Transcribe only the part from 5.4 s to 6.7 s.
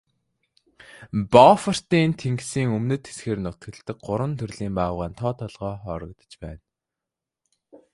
толгой хорогдож байна.